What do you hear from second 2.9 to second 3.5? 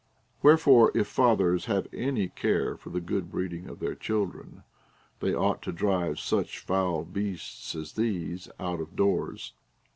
good